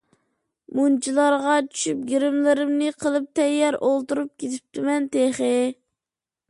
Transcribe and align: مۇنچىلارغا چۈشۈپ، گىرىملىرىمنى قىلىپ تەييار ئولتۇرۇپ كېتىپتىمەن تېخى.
مۇنچىلارغا 0.77 1.57
چۈشۈپ، 1.73 2.01
گىرىملىرىمنى 2.13 2.95
قىلىپ 3.05 3.29
تەييار 3.41 3.79
ئولتۇرۇپ 3.89 4.35
كېتىپتىمەن 4.45 5.09
تېخى. 5.17 5.55